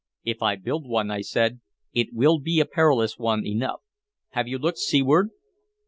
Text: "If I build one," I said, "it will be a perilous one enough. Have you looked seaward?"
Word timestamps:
"If 0.23 0.41
I 0.41 0.55
build 0.55 0.87
one," 0.89 1.11
I 1.11 1.21
said, 1.21 1.59
"it 1.93 2.07
will 2.11 2.39
be 2.39 2.59
a 2.59 2.65
perilous 2.65 3.19
one 3.19 3.45
enough. 3.45 3.81
Have 4.29 4.47
you 4.47 4.57
looked 4.57 4.79
seaward?" 4.79 5.29